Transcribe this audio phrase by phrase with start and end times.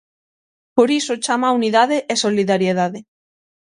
[0.75, 2.99] Por iso, chama á unidade e solidariedade.